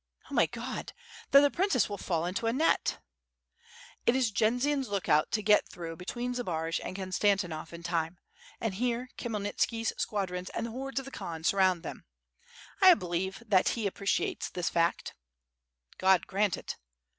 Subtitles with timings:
[0.31, 0.93] "Oh, my God!
[1.29, 2.97] then the princess will fall into a net."
[4.07, 8.17] "It is Jendzian's lookout to get through Between Zbaraj and Konstantinov in time,
[8.59, 10.65] and here Khmyelnitsi's squadrons WITH FIRE AND 8W0RD.
[10.65, 12.05] 55^ and the hordes of the Kian surround them.
[12.81, 15.13] I believe that he appreciates this fact."
[15.99, 16.77] "God grant it."